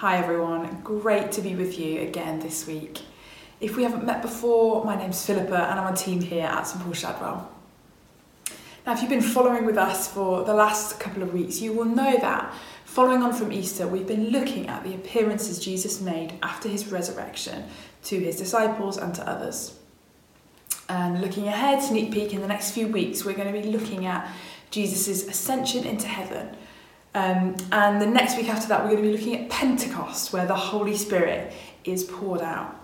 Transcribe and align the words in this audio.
Hi 0.00 0.16
everyone, 0.16 0.80
great 0.82 1.30
to 1.32 1.42
be 1.42 1.54
with 1.54 1.78
you 1.78 2.00
again 2.00 2.40
this 2.40 2.66
week. 2.66 3.02
If 3.60 3.76
we 3.76 3.82
haven't 3.82 4.06
met 4.06 4.22
before, 4.22 4.82
my 4.82 4.96
name's 4.96 5.26
Philippa 5.26 5.54
and 5.54 5.78
I'm 5.78 5.88
on 5.88 5.94
team 5.94 6.22
here 6.22 6.46
at 6.46 6.66
St 6.66 6.82
Paul 6.82 6.94
Shadwell. 6.94 7.52
Now, 8.86 8.94
if 8.94 9.02
you've 9.02 9.10
been 9.10 9.20
following 9.20 9.66
with 9.66 9.76
us 9.76 10.08
for 10.08 10.42
the 10.44 10.54
last 10.54 10.98
couple 10.98 11.22
of 11.22 11.34
weeks, 11.34 11.60
you 11.60 11.74
will 11.74 11.84
know 11.84 12.16
that 12.16 12.54
following 12.86 13.22
on 13.22 13.34
from 13.34 13.52
Easter, 13.52 13.86
we've 13.86 14.06
been 14.06 14.30
looking 14.30 14.68
at 14.68 14.84
the 14.84 14.94
appearances 14.94 15.58
Jesus 15.58 16.00
made 16.00 16.32
after 16.42 16.70
his 16.70 16.90
resurrection 16.90 17.64
to 18.04 18.18
his 18.18 18.36
disciples 18.36 18.96
and 18.96 19.14
to 19.16 19.28
others. 19.28 19.78
And 20.88 21.20
looking 21.20 21.46
ahead, 21.46 21.82
sneak 21.82 22.10
peek 22.10 22.32
in 22.32 22.40
the 22.40 22.48
next 22.48 22.70
few 22.70 22.88
weeks, 22.88 23.22
we're 23.22 23.36
going 23.36 23.52
to 23.52 23.60
be 23.60 23.68
looking 23.68 24.06
at 24.06 24.32
Jesus' 24.70 25.28
ascension 25.28 25.84
into 25.84 26.08
heaven 26.08 26.56
um, 27.14 27.56
and 27.72 28.00
the 28.00 28.06
next 28.06 28.36
week 28.36 28.48
after 28.48 28.68
that, 28.68 28.82
we're 28.82 28.90
going 28.90 29.02
to 29.02 29.08
be 29.08 29.16
looking 29.16 29.36
at 29.36 29.50
Pentecost, 29.50 30.32
where 30.32 30.46
the 30.46 30.54
Holy 30.54 30.96
Spirit 30.96 31.52
is 31.84 32.04
poured 32.04 32.42
out. 32.42 32.76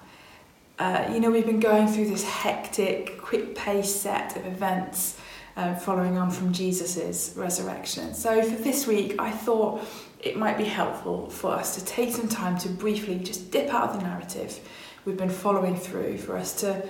Uh, 0.78 1.08
you 1.12 1.20
know, 1.20 1.30
we've 1.30 1.46
been 1.46 1.60
going 1.60 1.86
through 1.86 2.08
this 2.08 2.24
hectic, 2.24 3.20
quick 3.20 3.54
paced 3.54 4.02
set 4.02 4.36
of 4.36 4.46
events 4.46 5.18
uh, 5.56 5.74
following 5.74 6.18
on 6.18 6.30
from 6.30 6.52
Jesus' 6.52 7.32
resurrection. 7.36 8.14
So, 8.14 8.42
for 8.42 8.62
this 8.62 8.86
week, 8.86 9.14
I 9.18 9.30
thought 9.30 9.80
it 10.20 10.36
might 10.36 10.58
be 10.58 10.64
helpful 10.64 11.30
for 11.30 11.52
us 11.52 11.76
to 11.76 11.84
take 11.84 12.14
some 12.14 12.28
time 12.28 12.58
to 12.58 12.68
briefly 12.68 13.18
just 13.18 13.50
dip 13.50 13.72
out 13.72 13.90
of 13.90 14.00
the 14.00 14.06
narrative 14.06 14.60
we've 15.06 15.16
been 15.16 15.30
following 15.30 15.76
through, 15.76 16.18
for 16.18 16.36
us 16.36 16.60
to 16.60 16.86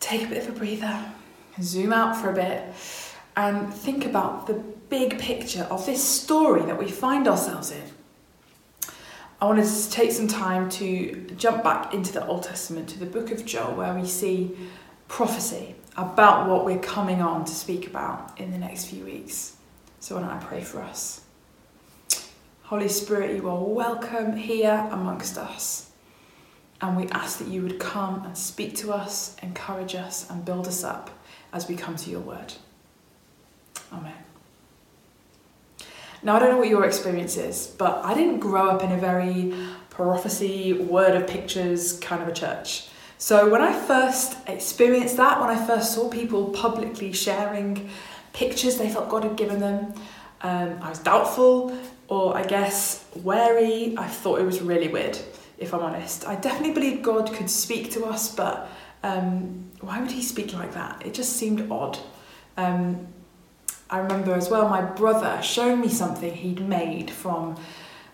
take 0.00 0.22
a 0.22 0.28
bit 0.28 0.38
of 0.38 0.54
a 0.54 0.58
breather, 0.58 1.04
zoom 1.60 1.92
out 1.92 2.16
for 2.16 2.30
a 2.30 2.34
bit, 2.34 2.62
and 3.36 3.72
think 3.72 4.04
about 4.04 4.46
the 4.46 4.54
big 4.54 5.18
picture 5.18 5.66
of 5.70 5.84
this 5.86 6.02
story 6.02 6.62
that 6.62 6.78
we 6.78 6.88
find 6.88 7.26
ourselves 7.26 7.70
in. 7.70 7.82
I 9.40 9.46
wanted 9.46 9.66
to 9.66 9.90
take 9.90 10.12
some 10.12 10.28
time 10.28 10.70
to 10.70 11.26
jump 11.36 11.64
back 11.64 11.92
into 11.92 12.12
the 12.12 12.24
Old 12.26 12.44
Testament, 12.44 12.88
to 12.90 12.98
the 12.98 13.06
book 13.06 13.30
of 13.30 13.44
Joel, 13.44 13.74
where 13.74 13.92
we 13.94 14.06
see 14.06 14.56
prophecy 15.08 15.74
about 15.96 16.48
what 16.48 16.64
we're 16.64 16.78
coming 16.78 17.20
on 17.20 17.44
to 17.44 17.52
speak 17.52 17.86
about 17.86 18.38
in 18.40 18.52
the 18.52 18.58
next 18.58 18.86
few 18.86 19.04
weeks. 19.04 19.56
So, 20.00 20.14
why 20.16 20.22
don't 20.22 20.30
I 20.30 20.38
pray 20.42 20.62
for 20.62 20.80
us? 20.80 21.22
Holy 22.62 22.88
Spirit, 22.88 23.36
you 23.36 23.48
are 23.48 23.62
welcome 23.62 24.36
here 24.36 24.88
amongst 24.90 25.36
us. 25.36 25.90
And 26.80 26.96
we 26.96 27.06
ask 27.08 27.38
that 27.38 27.48
you 27.48 27.62
would 27.62 27.78
come 27.78 28.24
and 28.24 28.36
speak 28.36 28.76
to 28.76 28.92
us, 28.92 29.36
encourage 29.42 29.94
us, 29.94 30.28
and 30.30 30.44
build 30.44 30.66
us 30.66 30.84
up 30.84 31.10
as 31.52 31.68
we 31.68 31.76
come 31.76 31.96
to 31.96 32.10
your 32.10 32.20
word. 32.20 32.54
Amen. 33.92 34.12
Now, 36.22 36.36
I 36.36 36.38
don't 36.38 36.52
know 36.52 36.58
what 36.58 36.68
your 36.68 36.84
experience 36.84 37.36
is, 37.36 37.66
but 37.66 38.04
I 38.04 38.14
didn't 38.14 38.38
grow 38.40 38.70
up 38.70 38.82
in 38.82 38.92
a 38.92 38.96
very 38.96 39.54
prophecy, 39.90 40.72
word 40.72 41.14
of 41.14 41.28
pictures 41.28 41.98
kind 42.00 42.22
of 42.22 42.28
a 42.28 42.32
church. 42.32 42.88
So 43.18 43.48
when 43.48 43.62
I 43.62 43.72
first 43.72 44.36
experienced 44.48 45.16
that, 45.18 45.40
when 45.40 45.50
I 45.50 45.66
first 45.66 45.94
saw 45.94 46.08
people 46.08 46.50
publicly 46.50 47.12
sharing 47.12 47.88
pictures 48.32 48.76
they 48.76 48.90
felt 48.90 49.08
God 49.08 49.24
had 49.24 49.36
given 49.36 49.60
them, 49.60 49.94
um, 50.40 50.78
I 50.82 50.90
was 50.90 50.98
doubtful 50.98 51.76
or 52.08 52.36
I 52.36 52.44
guess 52.44 53.04
wary. 53.14 53.94
I 53.96 54.08
thought 54.08 54.40
it 54.40 54.44
was 54.44 54.60
really 54.60 54.88
weird, 54.88 55.18
if 55.58 55.72
I'm 55.72 55.80
honest. 55.80 56.26
I 56.26 56.34
definitely 56.34 56.74
believed 56.74 57.02
God 57.02 57.32
could 57.32 57.48
speak 57.48 57.92
to 57.92 58.04
us, 58.06 58.34
but 58.34 58.68
um, 59.02 59.70
why 59.80 60.00
would 60.00 60.10
He 60.10 60.22
speak 60.22 60.52
like 60.52 60.74
that? 60.74 61.04
It 61.06 61.14
just 61.14 61.34
seemed 61.36 61.70
odd. 61.70 61.98
Um, 62.56 63.08
I 63.94 63.98
remember 63.98 64.34
as 64.34 64.50
well 64.50 64.68
my 64.68 64.80
brother 64.80 65.40
showing 65.40 65.80
me 65.80 65.86
something 65.86 66.34
he'd 66.34 66.60
made 66.68 67.12
from 67.12 67.54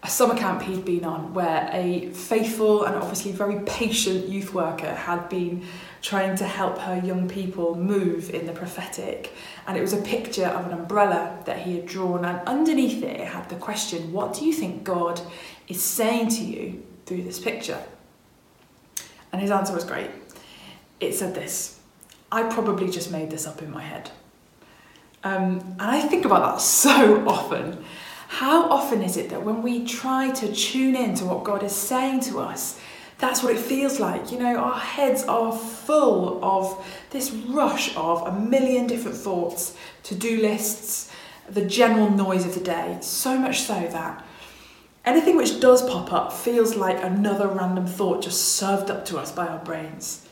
a 0.02 0.10
summer 0.10 0.36
camp 0.36 0.60
he'd 0.60 0.84
been 0.84 1.06
on 1.06 1.32
where 1.32 1.70
a 1.72 2.10
faithful 2.10 2.84
and 2.84 2.96
obviously 2.96 3.32
very 3.32 3.60
patient 3.60 4.28
youth 4.28 4.52
worker 4.52 4.94
had 4.94 5.30
been 5.30 5.64
trying 6.02 6.36
to 6.36 6.44
help 6.44 6.76
her 6.76 7.00
young 7.02 7.30
people 7.30 7.76
move 7.76 8.28
in 8.28 8.44
the 8.44 8.52
prophetic. 8.52 9.32
And 9.66 9.78
it 9.78 9.80
was 9.80 9.94
a 9.94 10.02
picture 10.02 10.44
of 10.44 10.66
an 10.66 10.78
umbrella 10.78 11.38
that 11.46 11.60
he 11.60 11.76
had 11.76 11.86
drawn, 11.86 12.26
and 12.26 12.46
underneath 12.46 13.02
it, 13.02 13.18
it 13.18 13.28
had 13.28 13.48
the 13.48 13.56
question 13.56 14.12
What 14.12 14.34
do 14.34 14.44
you 14.44 14.52
think 14.52 14.84
God 14.84 15.18
is 15.66 15.82
saying 15.82 16.28
to 16.28 16.42
you 16.44 16.82
through 17.06 17.22
this 17.22 17.40
picture? 17.40 17.82
And 19.32 19.40
his 19.40 19.50
answer 19.50 19.72
was 19.72 19.84
great. 19.84 20.10
It 21.00 21.14
said 21.14 21.34
this 21.34 21.80
I 22.30 22.42
probably 22.42 22.90
just 22.90 23.10
made 23.10 23.30
this 23.30 23.46
up 23.46 23.62
in 23.62 23.70
my 23.70 23.82
head. 23.82 24.10
Um, 25.22 25.60
and 25.78 25.82
I 25.82 26.00
think 26.00 26.24
about 26.24 26.54
that 26.54 26.60
so 26.60 27.24
often. 27.28 27.84
How 28.28 28.64
often 28.70 29.02
is 29.02 29.16
it 29.16 29.30
that 29.30 29.44
when 29.44 29.62
we 29.62 29.84
try 29.84 30.30
to 30.30 30.52
tune 30.52 30.94
in 30.94 31.14
to 31.16 31.24
what 31.24 31.44
God 31.44 31.62
is 31.62 31.74
saying 31.74 32.20
to 32.20 32.38
us, 32.38 32.80
that's 33.18 33.42
what 33.42 33.54
it 33.54 33.58
feels 33.58 34.00
like. 34.00 34.32
You 34.32 34.38
know, 34.38 34.56
our 34.56 34.78
heads 34.78 35.24
are 35.24 35.52
full 35.52 36.42
of 36.42 36.86
this 37.10 37.30
rush 37.30 37.94
of 37.96 38.26
a 38.26 38.32
million 38.40 38.86
different 38.86 39.16
thoughts, 39.16 39.76
to 40.04 40.14
do 40.14 40.40
lists, 40.40 41.12
the 41.48 41.64
general 41.64 42.08
noise 42.08 42.46
of 42.46 42.54
the 42.54 42.60
day. 42.60 42.98
So 43.02 43.36
much 43.36 43.60
so 43.60 43.74
that 43.74 44.24
anything 45.04 45.36
which 45.36 45.60
does 45.60 45.82
pop 45.82 46.12
up 46.12 46.32
feels 46.32 46.76
like 46.76 47.02
another 47.02 47.48
random 47.48 47.86
thought 47.86 48.22
just 48.22 48.40
served 48.54 48.90
up 48.90 49.04
to 49.06 49.18
us 49.18 49.32
by 49.32 49.46
our 49.46 49.62
brains. 49.64 50.26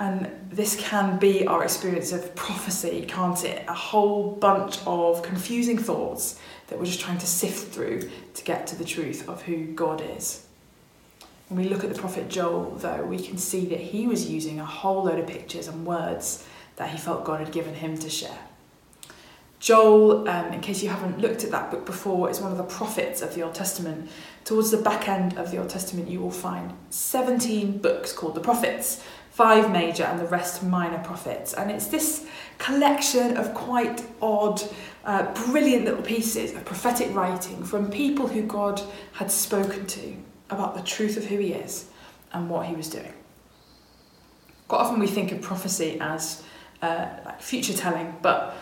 And 0.00 0.30
this 0.48 0.76
can 0.76 1.18
be 1.18 1.46
our 1.46 1.62
experience 1.62 2.10
of 2.10 2.34
prophecy, 2.34 3.04
can't 3.06 3.44
it? 3.44 3.66
A 3.68 3.74
whole 3.74 4.32
bunch 4.32 4.78
of 4.86 5.22
confusing 5.22 5.76
thoughts 5.76 6.40
that 6.68 6.78
we're 6.78 6.86
just 6.86 7.00
trying 7.00 7.18
to 7.18 7.26
sift 7.26 7.74
through 7.74 8.10
to 8.32 8.44
get 8.44 8.66
to 8.68 8.76
the 8.76 8.84
truth 8.84 9.28
of 9.28 9.42
who 9.42 9.66
God 9.66 10.02
is. 10.16 10.46
When 11.48 11.62
we 11.62 11.68
look 11.68 11.84
at 11.84 11.92
the 11.92 12.00
prophet 12.00 12.30
Joel, 12.30 12.76
though, 12.76 13.04
we 13.04 13.18
can 13.18 13.36
see 13.36 13.66
that 13.66 13.78
he 13.78 14.06
was 14.06 14.30
using 14.30 14.58
a 14.58 14.64
whole 14.64 15.04
load 15.04 15.18
of 15.18 15.26
pictures 15.26 15.68
and 15.68 15.84
words 15.84 16.46
that 16.76 16.88
he 16.88 16.96
felt 16.96 17.24
God 17.24 17.40
had 17.40 17.52
given 17.52 17.74
him 17.74 17.98
to 17.98 18.08
share. 18.08 18.38
Joel, 19.58 20.26
um, 20.26 20.54
in 20.54 20.62
case 20.62 20.82
you 20.82 20.88
haven't 20.88 21.18
looked 21.18 21.44
at 21.44 21.50
that 21.50 21.70
book 21.70 21.84
before, 21.84 22.30
is 22.30 22.40
one 22.40 22.50
of 22.50 22.56
the 22.56 22.64
prophets 22.64 23.20
of 23.20 23.34
the 23.34 23.42
Old 23.42 23.54
Testament. 23.54 24.10
Towards 24.44 24.70
the 24.70 24.78
back 24.78 25.06
end 25.06 25.36
of 25.36 25.50
the 25.50 25.58
Old 25.58 25.68
Testament, 25.68 26.08
you 26.08 26.20
will 26.20 26.30
find 26.30 26.72
17 26.88 27.76
books 27.78 28.10
called 28.10 28.34
the 28.34 28.40
prophets, 28.40 29.04
five 29.40 29.72
major 29.72 30.02
and 30.02 30.20
the 30.20 30.26
rest 30.26 30.62
minor 30.62 30.98
prophets. 30.98 31.54
And 31.54 31.70
it's 31.70 31.86
this 31.86 32.26
collection 32.58 33.38
of 33.38 33.54
quite 33.54 34.04
odd, 34.20 34.60
uh, 35.06 35.32
brilliant 35.46 35.86
little 35.86 36.02
pieces 36.02 36.52
of 36.52 36.66
prophetic 36.66 37.14
writing 37.14 37.64
from 37.64 37.90
people 37.90 38.28
who 38.28 38.42
God 38.42 38.82
had 39.12 39.30
spoken 39.30 39.86
to 39.86 40.14
about 40.50 40.74
the 40.74 40.82
truth 40.82 41.16
of 41.16 41.24
who 41.24 41.38
He 41.38 41.54
is 41.54 41.86
and 42.34 42.50
what 42.50 42.66
He 42.66 42.74
was 42.74 42.90
doing. 42.90 43.14
Quite 44.68 44.80
often 44.80 45.00
we 45.00 45.06
think 45.06 45.32
of 45.32 45.40
prophecy 45.40 45.96
as 46.02 46.42
uh, 46.82 47.06
like 47.24 47.40
future 47.40 47.72
telling, 47.72 48.14
but 48.20 48.54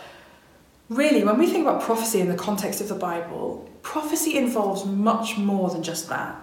really, 0.87 1.25
when 1.25 1.37
we 1.37 1.47
think 1.47 1.67
about 1.67 1.81
prophecy 1.81 2.21
in 2.21 2.29
the 2.29 2.37
context 2.37 2.79
of 2.79 2.87
the 2.87 2.95
Bible, 2.95 3.69
prophecy 3.81 4.37
involves 4.37 4.85
much 4.85 5.37
more 5.37 5.69
than 5.71 5.83
just 5.83 6.07
that. 6.07 6.41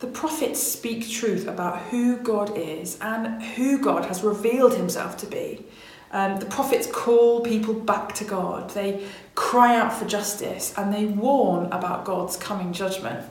The 0.00 0.06
prophets 0.06 0.62
speak 0.62 1.08
truth 1.08 1.46
about 1.46 1.78
who 1.90 2.16
God 2.16 2.56
is 2.56 2.98
and 3.00 3.42
who 3.42 3.78
God 3.78 4.06
has 4.06 4.22
revealed 4.22 4.74
himself 4.74 5.16
to 5.18 5.26
be. 5.26 5.64
Um, 6.10 6.40
the 6.40 6.46
prophets 6.46 6.88
call 6.90 7.42
people 7.42 7.74
back 7.74 8.14
to 8.14 8.24
God, 8.24 8.70
they 8.70 9.06
cry 9.34 9.76
out 9.76 9.92
for 9.92 10.06
justice, 10.06 10.74
and 10.76 10.92
they 10.92 11.04
warn 11.04 11.66
about 11.66 12.04
God's 12.04 12.36
coming 12.36 12.72
judgment. 12.72 13.24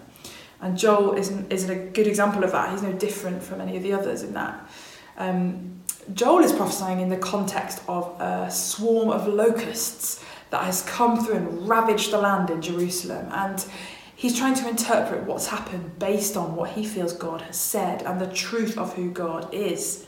And 0.62 0.78
Joel 0.78 1.16
isn't, 1.16 1.52
isn't 1.52 1.70
a 1.70 1.76
good 1.92 2.08
example 2.08 2.44
of 2.44 2.52
that. 2.52 2.72
He's 2.72 2.84
no 2.84 2.94
different 2.94 3.42
from 3.44 3.62
any 3.62 3.76
of 3.76 3.84
the 3.84 3.94
others 3.94 4.24
in 4.24 4.34
that. 4.34 4.70
Um, 5.18 5.82
Joel 6.14 6.44
is 6.44 6.54
prophesying 6.54 7.02
in 7.02 7.10
the 7.10 7.18
context 7.18 7.82
of 7.88 8.20
a 8.22 8.50
swarm 8.52 9.10
of 9.10 9.28
locusts 9.28 10.24
that 10.50 10.64
has 10.64 10.82
come 10.84 11.24
through 11.24 11.36
and 11.36 11.68
ravaged 11.68 12.12
the 12.12 12.18
land 12.18 12.50
in 12.50 12.62
Jerusalem. 12.62 13.28
And 13.32 13.66
He's 14.20 14.38
trying 14.38 14.56
to 14.56 14.68
interpret 14.68 15.24
what's 15.24 15.48
happened 15.48 15.98
based 15.98 16.36
on 16.36 16.58
what 16.58 16.72
he 16.72 16.86
feels 16.86 17.14
God 17.14 17.40
has 17.40 17.56
said 17.56 18.02
and 18.02 18.20
the 18.20 18.28
truth 18.28 18.78
of 18.78 18.94
who 18.96 19.12
God 19.12 19.54
is. 19.54 20.06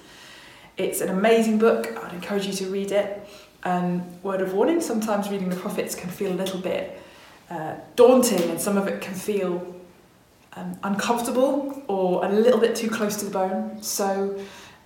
It's 0.76 1.00
an 1.00 1.08
amazing 1.08 1.60
book. 1.60 1.98
I'd 1.98 2.14
encourage 2.14 2.46
you 2.46 2.52
to 2.52 2.66
read 2.66 2.92
it. 2.92 3.26
Um, 3.64 4.04
word 4.22 4.42
of 4.42 4.52
warning 4.52 4.82
sometimes 4.82 5.30
reading 5.30 5.48
the 5.48 5.56
prophets 5.56 5.96
can 5.96 6.10
feel 6.10 6.34
a 6.34 6.36
little 6.36 6.60
bit 6.60 7.02
uh, 7.50 7.76
daunting 7.96 8.50
and 8.50 8.60
some 8.60 8.78
of 8.78 8.86
it 8.90 9.00
can 9.00 9.14
feel 9.14 9.74
um, 10.58 10.78
uncomfortable 10.84 11.82
or 11.88 12.26
a 12.26 12.30
little 12.30 12.60
bit 12.60 12.76
too 12.76 12.90
close 12.90 13.16
to 13.16 13.24
the 13.24 13.32
bone. 13.32 13.82
So, 13.82 14.38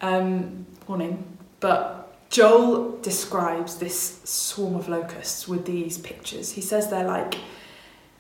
um, 0.02 0.68
warning. 0.88 1.36
But 1.62 2.30
Joel 2.30 3.00
describes 3.00 3.78
this 3.78 4.22
swarm 4.24 4.76
of 4.76 4.88
locusts 4.88 5.48
with 5.48 5.66
these 5.66 5.98
pictures. 5.98 6.52
He 6.52 6.62
says 6.62 6.92
they're 6.92 7.08
like 7.08 7.34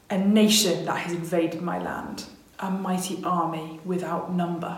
a 0.10 0.18
nation 0.18 0.86
that 0.86 1.00
has 1.00 1.14
invaded 1.14 1.62
my 1.62 1.80
land, 1.80 2.26
a 2.60 2.70
mighty 2.70 3.24
army 3.24 3.80
without 3.84 4.34
number. 4.34 4.78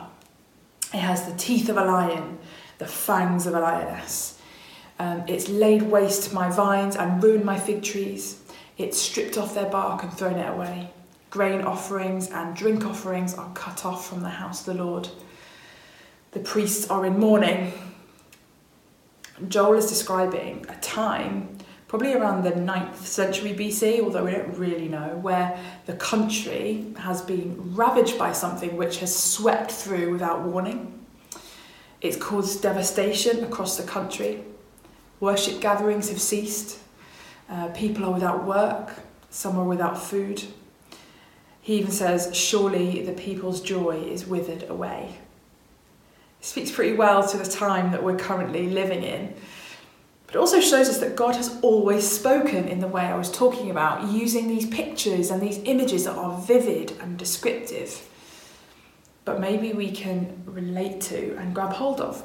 It 0.93 0.99
has 0.99 1.25
the 1.25 1.37
teeth 1.37 1.69
of 1.69 1.77
a 1.77 1.83
lion, 1.83 2.39
the 2.77 2.87
fangs 2.87 3.45
of 3.45 3.53
a 3.53 3.59
lioness. 3.59 4.39
Um, 4.99 5.23
it's 5.27 5.49
laid 5.49 5.83
waste 5.83 6.33
my 6.33 6.49
vines 6.49 6.95
and 6.95 7.21
ruined 7.21 7.45
my 7.45 7.59
fig 7.59 7.83
trees. 7.83 8.41
It's 8.77 8.97
stripped 8.97 9.37
off 9.37 9.53
their 9.53 9.69
bark 9.69 10.03
and 10.03 10.13
thrown 10.13 10.35
it 10.35 10.49
away. 10.49 10.91
Grain 11.29 11.61
offerings 11.61 12.31
and 12.31 12.55
drink 12.55 12.85
offerings 12.85 13.33
are 13.33 13.51
cut 13.53 13.85
off 13.85 14.07
from 14.07 14.21
the 14.21 14.29
house 14.29 14.65
of 14.65 14.77
the 14.77 14.83
Lord. 14.83 15.09
The 16.31 16.39
priests 16.39 16.89
are 16.89 17.05
in 17.05 17.19
mourning. 17.19 17.73
Joel 19.47 19.73
is 19.73 19.87
describing 19.87 20.65
a 20.69 20.75
time, 20.77 21.56
probably 21.87 22.13
around 22.13 22.43
the 22.43 22.51
9th 22.51 22.97
century 22.97 23.53
BC, 23.53 24.01
although 24.01 24.25
we 24.25 24.31
don't 24.31 24.57
really 24.57 24.89
know, 24.89 25.17
where 25.21 25.57
the 25.85 25.93
country 25.93 26.93
has 26.97 27.21
been 27.21 27.75
ravaged 27.75 28.17
by 28.17 28.33
something 28.33 28.75
which 28.75 28.99
has 28.99 29.15
swept 29.15 29.71
through 29.71 30.11
without 30.11 30.41
warning. 30.41 31.05
It's 32.01 32.17
caused 32.17 32.61
devastation 32.61 33.43
across 33.43 33.77
the 33.77 33.83
country. 33.83 34.43
Worship 35.19 35.61
gatherings 35.61 36.09
have 36.09 36.21
ceased. 36.21 36.79
Uh, 37.49 37.69
people 37.69 38.05
are 38.05 38.13
without 38.13 38.45
work. 38.45 38.93
Some 39.29 39.57
are 39.57 39.63
without 39.63 40.01
food. 40.01 40.43
He 41.61 41.79
even 41.79 41.91
says, 41.91 42.35
Surely 42.35 43.01
the 43.03 43.13
people's 43.13 43.61
joy 43.61 43.97
is 43.97 44.27
withered 44.27 44.69
away. 44.69 45.15
It 46.39 46.45
speaks 46.45 46.69
pretty 46.69 46.95
well 46.95 47.27
to 47.27 47.37
the 47.37 47.49
time 47.49 47.91
that 47.91 48.03
we're 48.03 48.17
currently 48.17 48.69
living 48.69 49.03
in. 49.03 49.33
But 50.27 50.35
it 50.35 50.39
also 50.39 50.59
shows 50.59 50.89
us 50.89 50.99
that 50.99 51.15
God 51.15 51.35
has 51.37 51.57
always 51.61 52.09
spoken 52.09 52.67
in 52.67 52.81
the 52.81 52.87
way 52.87 53.03
I 53.03 53.15
was 53.15 53.31
talking 53.31 53.71
about, 53.71 54.11
using 54.11 54.49
these 54.49 54.67
pictures 54.67 55.31
and 55.31 55.41
these 55.41 55.59
images 55.63 56.03
that 56.03 56.15
are 56.15 56.37
vivid 56.41 56.91
and 57.01 57.17
descriptive. 57.17 58.05
But 59.23 59.39
maybe 59.39 59.71
we 59.71 59.89
can 59.89 60.43
relate 60.45 60.99
to 61.01 61.37
and 61.37 61.55
grab 61.55 61.73
hold 61.73 62.01
of. 62.01 62.23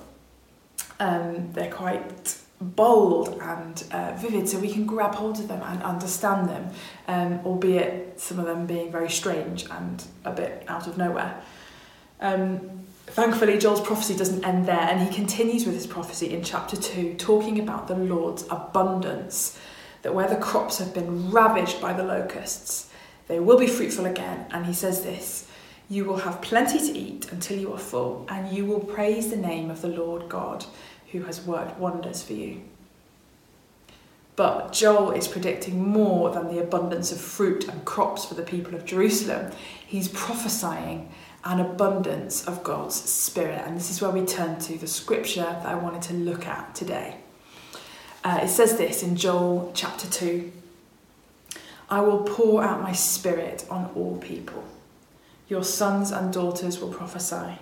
Um, 0.99 1.53
they're 1.53 1.73
quite 1.73 2.37
bold 2.61 3.41
and 3.41 3.85
uh, 3.93 4.17
vivid, 4.17 4.49
so 4.49 4.59
we 4.59 4.73
can 4.73 4.85
grab 4.85 5.15
hold 5.15 5.39
of 5.39 5.47
them 5.47 5.63
and 5.63 5.83
understand 5.83 6.49
them, 6.49 6.71
um, 7.07 7.41
albeit 7.45 8.21
some 8.21 8.39
of 8.41 8.47
them 8.47 8.67
being 8.67 8.91
very 8.91 9.11
strange 9.11 9.65
and 9.71 10.05
a 10.25 10.33
bit 10.33 10.65
out 10.69 10.87
of 10.89 10.99
nowhere. 10.99 11.41
Um, 12.21 12.85
thankfully, 13.07 13.59
Joel's 13.59 13.81
prophecy 13.81 14.17
doesn't 14.17 14.45
end 14.45 14.67
there, 14.67 14.81
and 14.81 15.01
he 15.01 15.15
continues 15.15 15.67
with 15.67 15.75
his 15.75 15.87
prophecy 15.87 16.33
in 16.33 16.43
chapter 16.43 16.77
2, 16.77 17.15
talking 17.15 17.61
about 17.61 17.89
the 17.89 17.97
Lord's 17.97 18.45
abundance, 18.51 19.59
that 20.03 20.15
where 20.15 20.29
the 20.29 20.37
crops 20.37 20.79
have 20.79 20.95
been 20.95 21.31
ravaged 21.31 21.81
by 21.81 21.93
the 21.93 22.03
locusts, 22.03 22.91
they 23.29 23.41
will 23.41 23.59
be 23.59 23.67
fruitful 23.67 24.07
again. 24.07 24.47
And 24.51 24.67
he 24.67 24.73
says 24.73 25.03
this 25.03 25.49
You 25.89 26.05
will 26.05 26.19
have 26.19 26.43
plenty 26.43 26.79
to 26.79 26.99
eat 26.99 27.31
until 27.33 27.59
you 27.59 27.73
are 27.73 27.79
full, 27.79 28.27
and 28.29 28.55
you 28.55 28.65
will 28.65 28.81
praise 28.81 29.31
the 29.31 29.37
name 29.37 29.71
of 29.71 29.83
the 29.83 29.89
Lord 29.89 30.29
God 30.29 30.65
who 31.13 31.23
has 31.25 31.47
worked 31.47 31.79
wonders 31.79 32.23
for 32.23 32.33
you. 32.33 32.63
But 34.35 34.73
Joel 34.73 35.11
is 35.13 35.29
predicting 35.29 35.87
more 35.87 36.31
than 36.31 36.49
the 36.49 36.61
abundance 36.61 37.13
of 37.13 37.21
fruit 37.21 37.69
and 37.69 37.85
crops 37.85 38.25
for 38.25 38.35
the 38.35 38.43
people 38.43 38.75
of 38.75 38.87
Jerusalem. 38.87 39.53
He's 39.87 40.09
prophesying 40.09 41.13
an 41.45 41.61
abundance 41.61 42.47
of 42.47 42.63
God's 42.63 42.95
Spirit. 42.95 43.63
And 43.67 43.77
this 43.77 43.91
is 43.91 44.01
where 44.01 44.11
we 44.11 44.25
turn 44.25 44.59
to 44.61 44.79
the 44.79 44.87
scripture 44.87 45.43
that 45.43 45.67
I 45.67 45.75
wanted 45.75 46.03
to 46.03 46.15
look 46.15 46.47
at 46.47 46.75
today. 46.75 47.17
Uh, 48.25 48.41
it 48.43 48.49
says 48.49 48.77
this 48.77 49.03
in 49.03 49.17
Joel 49.17 49.73
chapter 49.75 50.07
2 50.09 50.53
I 51.91 52.01
will 52.01 52.23
pour 52.23 52.63
out 52.63 52.81
my 52.81 52.93
Spirit 52.93 53.67
on 53.69 53.91
all 53.95 54.17
people. 54.19 54.65
Your 55.49 55.65
sons 55.65 56.11
and 56.11 56.33
daughters 56.33 56.81
will 56.81 56.93
prophesy. 56.93 57.59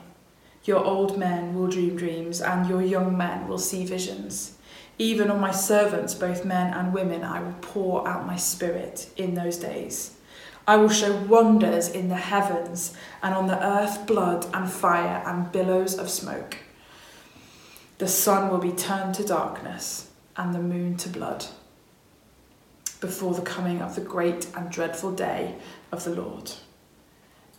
Your 0.64 0.84
old 0.84 1.18
men 1.18 1.54
will 1.54 1.66
dream 1.66 1.96
dreams, 1.96 2.40
and 2.40 2.68
your 2.68 2.82
young 2.82 3.16
men 3.16 3.48
will 3.48 3.58
see 3.58 3.84
visions. 3.84 4.56
Even 4.98 5.30
on 5.30 5.40
my 5.40 5.50
servants, 5.50 6.14
both 6.14 6.44
men 6.44 6.72
and 6.74 6.92
women, 6.92 7.24
I 7.24 7.42
will 7.42 7.56
pour 7.62 8.06
out 8.06 8.26
my 8.26 8.36
spirit 8.36 9.10
in 9.16 9.34
those 9.34 9.56
days. 9.56 10.12
I 10.70 10.76
will 10.76 10.88
show 10.88 11.16
wonders 11.22 11.88
in 11.88 12.08
the 12.08 12.14
heavens, 12.16 12.94
and 13.22 13.34
on 13.34 13.46
the 13.48 13.62
earth 13.62 14.06
blood 14.06 14.46
and 14.54 14.70
fire 14.70 15.22
and 15.26 15.50
billows 15.50 15.98
of 15.98 16.08
smoke. 16.08 16.58
The 17.98 18.08
sun 18.08 18.50
will 18.50 18.58
be 18.58 18.72
turned 18.72 19.14
to 19.16 19.24
darkness, 19.24 20.10
and 20.36 20.54
the 20.54 20.60
moon 20.60 20.96
to 20.98 21.08
blood, 21.08 21.46
before 23.00 23.34
the 23.34 23.42
coming 23.42 23.82
of 23.82 23.94
the 23.94 24.00
great 24.00 24.46
and 24.54 24.70
dreadful 24.70 25.12
day 25.12 25.56
of 25.90 26.04
the 26.04 26.14
Lord 26.14 26.52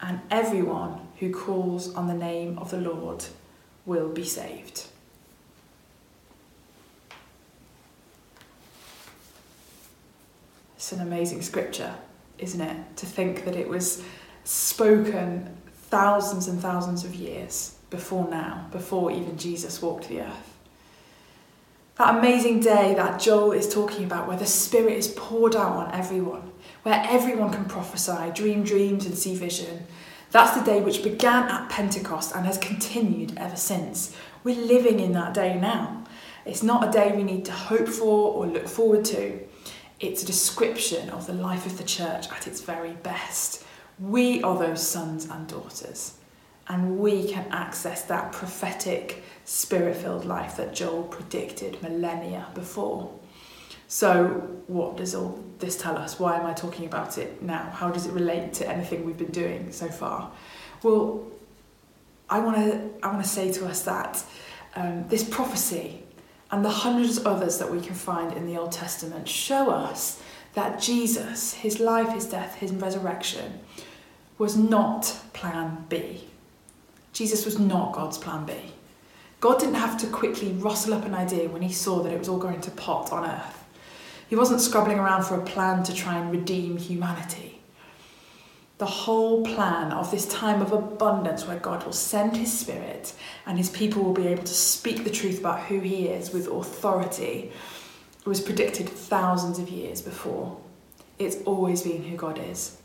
and 0.01 0.19
everyone 0.31 0.99
who 1.19 1.31
calls 1.31 1.93
on 1.93 2.07
the 2.07 2.13
name 2.13 2.57
of 2.57 2.71
the 2.71 2.77
Lord 2.77 3.23
will 3.85 4.09
be 4.09 4.23
saved. 4.23 4.87
It's 10.75 10.91
an 10.91 11.01
amazing 11.01 11.43
scripture, 11.43 11.93
isn't 12.41 12.61
it? 12.61 12.97
To 12.97 13.05
think 13.05 13.45
that 13.45 13.55
it 13.55 13.67
was 13.67 14.03
spoken 14.43 15.55
thousands 15.73 16.47
and 16.47 16.59
thousands 16.59 17.03
of 17.05 17.15
years 17.15 17.75
before 17.89 18.27
now, 18.29 18.67
before 18.71 19.11
even 19.11 19.37
Jesus 19.37 19.81
walked 19.81 20.09
the 20.09 20.21
earth. 20.21 20.57
That 21.97 22.17
amazing 22.17 22.61
day 22.61 22.95
that 22.95 23.19
Joel 23.19 23.51
is 23.51 23.71
talking 23.71 24.05
about, 24.05 24.27
where 24.27 24.37
the 24.37 24.45
Spirit 24.45 24.93
is 24.93 25.09
poured 25.09 25.55
out 25.55 25.73
on 25.73 25.93
everyone, 25.93 26.51
where 26.83 27.05
everyone 27.07 27.51
can 27.51 27.65
prophesy, 27.65 28.31
dream 28.33 28.63
dreams, 28.63 29.05
and 29.05 29.15
see 29.15 29.35
vision. 29.35 29.85
That's 30.31 30.57
the 30.57 30.63
day 30.65 30.81
which 30.81 31.03
began 31.03 31.49
at 31.49 31.69
Pentecost 31.69 32.33
and 32.33 32.45
has 32.45 32.57
continued 32.57 33.33
ever 33.37 33.57
since. 33.57 34.15
We're 34.43 34.59
living 34.59 34.99
in 35.01 35.11
that 35.11 35.33
day 35.33 35.59
now. 35.59 36.05
It's 36.45 36.63
not 36.63 36.87
a 36.87 36.91
day 36.91 37.15
we 37.15 37.23
need 37.23 37.45
to 37.45 37.51
hope 37.51 37.87
for 37.87 38.33
or 38.33 38.47
look 38.47 38.67
forward 38.67 39.05
to. 39.05 39.39
It's 40.01 40.23
a 40.23 40.25
description 40.25 41.11
of 41.11 41.27
the 41.27 41.33
life 41.33 41.67
of 41.67 41.77
the 41.77 41.83
church 41.83 42.27
at 42.31 42.47
its 42.47 42.59
very 42.61 42.93
best. 42.93 43.63
We 43.99 44.41
are 44.41 44.57
those 44.57 44.85
sons 44.85 45.29
and 45.29 45.47
daughters, 45.47 46.17
and 46.67 46.97
we 46.97 47.27
can 47.31 47.45
access 47.51 48.01
that 48.05 48.31
prophetic, 48.31 49.23
spirit 49.45 49.95
filled 49.95 50.25
life 50.25 50.57
that 50.57 50.73
Joel 50.73 51.03
predicted 51.03 51.83
millennia 51.83 52.47
before. 52.55 53.13
So, 53.87 54.59
what 54.65 54.97
does 54.97 55.13
all 55.13 55.43
this 55.59 55.77
tell 55.77 55.95
us? 55.97 56.19
Why 56.19 56.39
am 56.39 56.47
I 56.47 56.53
talking 56.53 56.87
about 56.87 57.19
it 57.19 57.43
now? 57.43 57.69
How 57.69 57.91
does 57.91 58.07
it 58.07 58.13
relate 58.13 58.53
to 58.53 58.67
anything 58.67 59.05
we've 59.05 59.17
been 59.17 59.27
doing 59.27 59.71
so 59.71 59.87
far? 59.87 60.31
Well, 60.81 61.27
I 62.27 62.39
want 62.39 62.57
to 62.57 62.89
I 63.03 63.11
want 63.11 63.21
to 63.21 63.29
say 63.29 63.51
to 63.51 63.67
us 63.67 63.83
that 63.83 64.23
um, 64.75 65.07
this 65.09 65.23
prophecy 65.23 66.01
and 66.51 66.65
the 66.65 66.69
hundreds 66.69 67.17
of 67.17 67.25
others 67.25 67.57
that 67.59 67.71
we 67.71 67.79
can 67.79 67.95
find 67.95 68.33
in 68.33 68.45
the 68.45 68.57
Old 68.57 68.71
Testament 68.71 69.27
show 69.27 69.69
us 69.69 70.21
that 70.53 70.81
Jesus, 70.81 71.53
his 71.53 71.79
life, 71.79 72.09
his 72.09 72.25
death, 72.25 72.55
his 72.55 72.71
resurrection, 72.71 73.59
was 74.37 74.57
not 74.57 75.15
plan 75.33 75.85
B. 75.87 76.27
Jesus 77.13 77.45
was 77.45 77.57
not 77.57 77.93
God's 77.93 78.17
plan 78.17 78.45
B. 78.45 78.53
God 79.39 79.59
didn't 79.59 79.75
have 79.75 79.97
to 79.99 80.07
quickly 80.07 80.51
rustle 80.51 80.93
up 80.93 81.05
an 81.05 81.15
idea 81.15 81.49
when 81.49 81.61
he 81.61 81.73
saw 81.73 82.03
that 82.03 82.13
it 82.13 82.19
was 82.19 82.29
all 82.29 82.37
going 82.37 82.61
to 82.61 82.71
pot 82.71 83.11
on 83.11 83.25
earth. 83.25 83.63
He 84.29 84.35
wasn't 84.35 84.61
scrabbling 84.61 84.99
around 84.99 85.23
for 85.23 85.35
a 85.35 85.43
plan 85.43 85.83
to 85.83 85.93
try 85.93 86.17
and 86.17 86.31
redeem 86.31 86.77
humanity. 86.77 87.50
The 88.81 88.87
whole 88.87 89.45
plan 89.45 89.91
of 89.91 90.09
this 90.09 90.25
time 90.25 90.59
of 90.59 90.71
abundance 90.71 91.45
where 91.45 91.59
God 91.59 91.83
will 91.83 91.93
send 91.93 92.35
his 92.35 92.51
spirit 92.51 93.13
and 93.45 93.55
his 93.55 93.69
people 93.69 94.01
will 94.01 94.11
be 94.11 94.25
able 94.25 94.41
to 94.41 94.53
speak 94.55 95.03
the 95.03 95.11
truth 95.11 95.37
about 95.37 95.65
who 95.65 95.81
he 95.81 96.07
is 96.07 96.33
with 96.33 96.47
authority 96.47 97.51
was 98.25 98.41
predicted 98.41 98.89
thousands 98.89 99.59
of 99.59 99.69
years 99.69 100.01
before. 100.01 100.57
It's 101.19 101.43
always 101.45 101.83
been 101.83 102.01
who 102.01 102.17
God 102.17 102.39
is. 102.43 102.81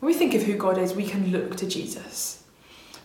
When 0.00 0.12
we 0.12 0.18
think 0.18 0.34
of 0.34 0.42
who 0.42 0.58
God 0.58 0.76
is, 0.76 0.92
we 0.92 1.06
can 1.06 1.32
look 1.32 1.56
to 1.56 1.66
Jesus. 1.66 2.44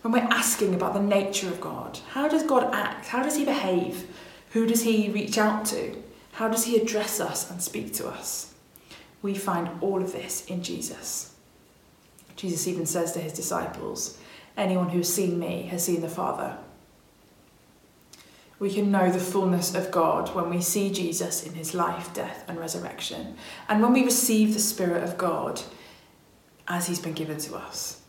When 0.02 0.12
we're 0.12 0.28
asking 0.30 0.74
about 0.74 0.92
the 0.92 1.00
nature 1.00 1.48
of 1.48 1.58
God, 1.58 2.00
how 2.10 2.28
does 2.28 2.42
God 2.42 2.68
act? 2.74 3.06
How 3.06 3.22
does 3.22 3.36
he 3.36 3.46
behave? 3.46 4.14
Who 4.50 4.66
does 4.66 4.82
he 4.82 5.08
reach 5.08 5.38
out 5.38 5.64
to? 5.68 5.96
How 6.32 6.48
does 6.48 6.66
he 6.66 6.76
address 6.76 7.18
us 7.18 7.50
and 7.50 7.62
speak 7.62 7.94
to 7.94 8.08
us? 8.08 8.52
We 9.22 9.34
find 9.34 9.70
all 9.80 10.02
of 10.02 10.12
this 10.12 10.44
in 10.44 10.62
Jesus. 10.62 11.34
Jesus 12.38 12.68
even 12.68 12.86
says 12.86 13.12
to 13.12 13.18
his 13.18 13.32
disciples, 13.32 14.16
Anyone 14.56 14.90
who 14.90 14.98
has 14.98 15.12
seen 15.12 15.38
me 15.38 15.62
has 15.64 15.84
seen 15.84 16.00
the 16.00 16.08
Father. 16.08 16.56
We 18.60 18.72
can 18.72 18.90
know 18.90 19.10
the 19.10 19.18
fullness 19.18 19.74
of 19.74 19.90
God 19.90 20.34
when 20.34 20.48
we 20.48 20.60
see 20.60 20.90
Jesus 20.90 21.44
in 21.44 21.54
his 21.54 21.74
life, 21.74 22.14
death, 22.14 22.44
and 22.48 22.58
resurrection, 22.58 23.36
and 23.68 23.82
when 23.82 23.92
we 23.92 24.04
receive 24.04 24.54
the 24.54 24.60
Spirit 24.60 25.02
of 25.02 25.18
God 25.18 25.60
as 26.68 26.86
he's 26.86 27.00
been 27.00 27.12
given 27.12 27.38
to 27.38 27.56
us. 27.56 28.02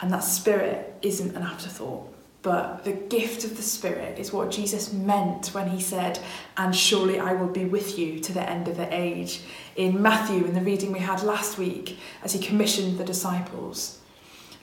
And 0.00 0.10
that 0.12 0.24
Spirit 0.24 0.94
isn't 1.02 1.36
an 1.36 1.42
afterthought. 1.42 2.15
But 2.46 2.84
the 2.84 2.92
gift 2.92 3.42
of 3.42 3.56
the 3.56 3.62
Spirit 3.64 4.20
is 4.20 4.32
what 4.32 4.52
Jesus 4.52 4.92
meant 4.92 5.48
when 5.48 5.68
he 5.68 5.80
said, 5.80 6.20
And 6.56 6.76
surely 6.76 7.18
I 7.18 7.32
will 7.32 7.48
be 7.48 7.64
with 7.64 7.98
you 7.98 8.20
to 8.20 8.32
the 8.32 8.48
end 8.48 8.68
of 8.68 8.76
the 8.76 8.86
age. 8.94 9.40
In 9.74 10.00
Matthew, 10.00 10.44
in 10.44 10.54
the 10.54 10.60
reading 10.60 10.92
we 10.92 11.00
had 11.00 11.24
last 11.24 11.58
week, 11.58 11.98
as 12.22 12.34
he 12.34 12.38
commissioned 12.38 12.98
the 12.98 13.04
disciples, 13.04 13.98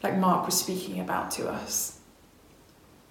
like 0.01 0.17
Mark 0.17 0.45
was 0.45 0.57
speaking 0.57 1.01
about 1.01 1.29
to 1.31 1.49
us. 1.49 1.99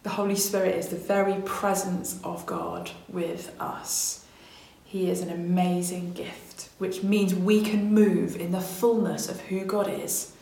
The 0.04 0.08
Holy 0.08 0.36
Spirit 0.36 0.74
is 0.76 0.88
the 0.88 0.96
very 0.96 1.42
presence 1.42 2.18
of 2.24 2.46
God 2.46 2.92
with 3.10 3.54
us. 3.60 4.24
He 4.84 5.10
is 5.10 5.20
an 5.20 5.28
amazing 5.28 6.14
gift 6.14 6.70
which 6.78 7.02
means 7.02 7.34
we 7.34 7.60
can 7.60 7.92
move 7.92 8.36
in 8.36 8.52
the 8.52 8.60
fullness 8.62 9.28
of 9.28 9.38
who 9.42 9.66
God 9.66 9.86
is 9.86 10.32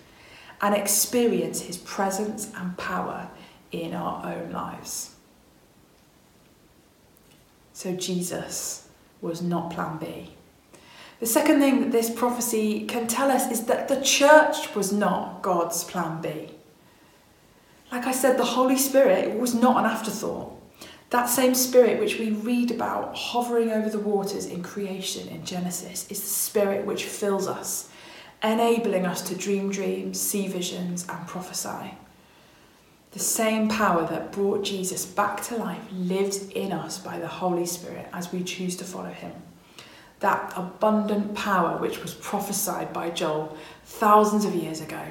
and 0.61 0.73
experience 0.73 1.63
His 1.63 1.79
presence 1.79 2.53
and 2.55 2.79
power 2.79 3.29
in 3.73 3.95
our 3.95 4.27
own 4.27 4.51
lives. 4.51 5.15
So, 7.73 7.95
Jesus 7.95 8.89
was 9.21 9.43
not 9.43 9.71
plan 9.71 9.99
B. 9.99 10.35
The 11.21 11.27
second 11.27 11.61
thing 11.61 11.81
that 11.81 11.93
this 11.93 12.09
prophecy 12.09 12.87
can 12.87 13.07
tell 13.07 13.31
us 13.31 13.51
is 13.51 13.67
that 13.67 13.89
the 13.89 14.01
church 14.01 14.75
was 14.75 14.91
not 14.91 15.43
God's 15.43 15.85
plan 15.85 16.23
B. 16.23 16.51
Like 17.93 18.07
I 18.07 18.13
said, 18.13 18.39
the 18.39 18.45
Holy 18.45 18.79
Spirit 18.79 19.39
was 19.39 19.55
not 19.55 19.79
an 19.79 19.91
afterthought. 19.91 20.57
That 21.11 21.29
same 21.29 21.55
spirit 21.55 21.99
which 21.99 22.19
we 22.19 22.31
read 22.31 22.71
about 22.71 23.17
hovering 23.17 23.71
over 23.71 23.91
the 23.91 23.99
waters 23.99 24.47
in 24.47 24.63
creation 24.63 25.29
in 25.29 25.45
Genesis 25.45 26.07
is 26.09 26.21
the 26.21 26.29
spirit 26.29 26.87
which 26.87 27.05
fills 27.05 27.49
us, 27.49 27.91
enabling 28.45 29.07
us 29.07 29.21
to 29.23 29.35
dream 29.35 29.71
dreams, 29.71 30.21
see 30.21 30.47
visions, 30.47 31.05
and 31.09 31.27
prophesy. 31.27 31.95
The 33.13 33.19
same 33.19 33.69
power 33.69 34.07
that 34.07 34.31
brought 34.31 34.65
Jesus 34.65 35.05
back 35.05 35.43
to 35.45 35.57
life 35.57 35.83
lives 35.93 36.49
in 36.51 36.71
us 36.71 36.99
by 36.99 37.19
the 37.19 37.27
Holy 37.27 37.67
Spirit 37.67 38.07
as 38.13 38.33
we 38.33 38.45
choose 38.45 38.77
to 38.77 38.85
follow 38.85 39.11
him. 39.11 39.33
That 40.21 40.53
abundant 40.57 41.35
power 41.35 41.79
which 41.79 42.03
was 42.03 42.15
prophesied 42.15 42.93
by 42.93 43.11
Joel 43.11 43.57
thousands 43.85 44.45
of 44.45 44.55
years 44.55 44.81
ago. 44.81 45.03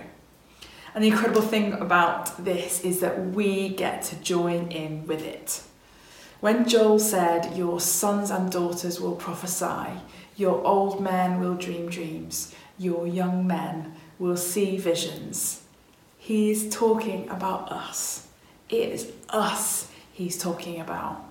And 0.95 1.03
the 1.03 1.09
incredible 1.09 1.41
thing 1.41 1.73
about 1.73 2.43
this 2.43 2.81
is 2.81 3.01
that 3.01 3.31
we 3.31 3.69
get 3.69 4.03
to 4.03 4.15
join 4.17 4.71
in 4.71 5.05
with 5.05 5.25
it. 5.25 5.61
When 6.39 6.69
Joel 6.69 6.99
said, 6.99 7.57
Your 7.57 7.81
sons 7.81 8.31
and 8.31 8.49
daughters 8.49 9.01
will 9.01 9.15
prophesy, 9.15 9.99
your 10.37 10.65
old 10.65 11.01
men 11.01 11.41
will 11.41 11.55
dream 11.55 11.89
dreams, 11.89 12.55
your 12.77 13.05
young 13.05 13.45
men 13.45 13.93
will 14.19 14.37
see 14.37 14.77
visions, 14.77 15.63
he's 16.29 16.69
talking 16.69 17.27
about 17.29 17.71
us. 17.71 18.27
It 18.69 18.89
is 18.89 19.11
us 19.29 19.89
he's 20.13 20.37
talking 20.37 20.79
about. 20.79 21.25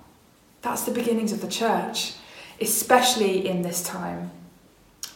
That's 0.61 0.83
the 0.83 0.91
beginnings 0.91 1.31
of 1.31 1.39
the 1.39 1.47
church, 1.47 2.15
especially 2.59 3.47
in 3.47 3.61
this 3.61 3.81
time. 3.81 4.29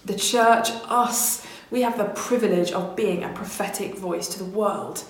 The 0.06 0.16
church, 0.16 0.70
us, 0.88 1.46
we 1.70 1.82
have 1.82 1.98
the 1.98 2.06
privilege 2.06 2.72
of 2.72 2.96
being 2.96 3.26
a 3.26 3.34
prophetic 3.34 3.96
voice 3.96 4.30
to 4.30 4.40
the 4.40 4.46
world. 4.46 5.04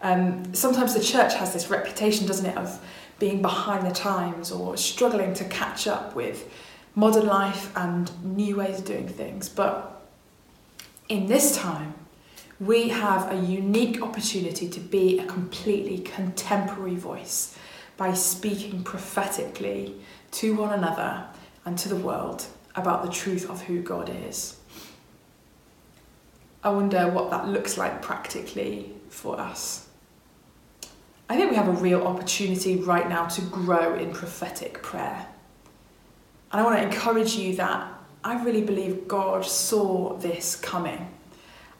Um, 0.00 0.54
sometimes 0.54 0.94
the 0.94 1.04
church 1.04 1.34
has 1.34 1.52
this 1.52 1.68
reputation, 1.68 2.26
doesn't 2.26 2.46
it, 2.46 2.56
of 2.56 2.82
being 3.18 3.42
behind 3.42 3.86
the 3.86 3.94
times 3.94 4.50
or 4.50 4.78
struggling 4.78 5.34
to 5.34 5.44
catch 5.44 5.86
up 5.86 6.16
with 6.16 6.50
modern 6.94 7.26
life 7.26 7.70
and 7.76 8.10
new 8.24 8.56
ways 8.56 8.78
of 8.78 8.86
doing 8.86 9.08
things. 9.08 9.50
But 9.50 10.08
in 11.06 11.26
this 11.26 11.54
time, 11.54 11.92
we 12.58 12.88
have 12.88 13.30
a 13.30 13.36
unique 13.36 14.00
opportunity 14.00 14.68
to 14.68 14.80
be 14.80 15.18
a 15.18 15.26
completely 15.26 15.98
contemporary 15.98 16.94
voice 16.96 17.56
by 17.96 18.14
speaking 18.14 18.82
prophetically 18.82 19.94
to 20.30 20.54
one 20.54 20.72
another 20.72 21.26
and 21.64 21.76
to 21.78 21.88
the 21.88 21.96
world 21.96 22.46
about 22.74 23.02
the 23.02 23.10
truth 23.10 23.48
of 23.50 23.62
who 23.62 23.80
God 23.82 24.10
is. 24.28 24.56
I 26.62 26.70
wonder 26.70 27.08
what 27.08 27.30
that 27.30 27.48
looks 27.48 27.76
like 27.76 28.02
practically 28.02 28.92
for 29.08 29.38
us. 29.38 29.88
I 31.28 31.36
think 31.36 31.50
we 31.50 31.56
have 31.56 31.68
a 31.68 31.72
real 31.72 32.06
opportunity 32.06 32.76
right 32.76 33.08
now 33.08 33.26
to 33.26 33.40
grow 33.42 33.94
in 33.94 34.12
prophetic 34.12 34.82
prayer. 34.82 35.26
And 36.52 36.60
I 36.60 36.64
want 36.64 36.78
to 36.78 36.84
encourage 36.84 37.34
you 37.34 37.56
that 37.56 37.92
I 38.24 38.42
really 38.42 38.62
believe 38.62 39.08
God 39.08 39.44
saw 39.44 40.16
this 40.16 40.56
coming. 40.56 41.15